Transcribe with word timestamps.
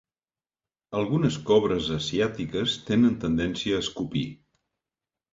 Algunes 0.99 1.35
cobres 1.49 1.89
asiàtiques 1.97 2.77
tenen 2.87 3.19
tendència 3.25 3.77
a 3.77 3.83
escopir. 3.85 4.23